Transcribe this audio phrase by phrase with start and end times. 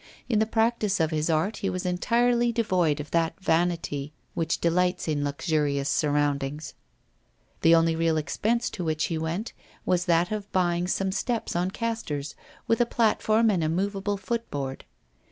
[0.27, 5.07] In the practice of his art he was entirely devoid of that vanity which delights
[5.07, 6.73] in luxurious surroundings.
[7.61, 9.53] The only real expense to which he went
[9.85, 12.33] was that of buying some steps on castors,
[12.65, 14.85] with a platform and a movable footboard.